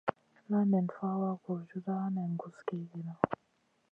La 0.49 0.59
nen 0.69 0.87
fawa 0.95 1.29
gurjuda 1.43 1.97
nen 2.15 2.31
guss 2.39 2.59
kegena. 2.69 3.13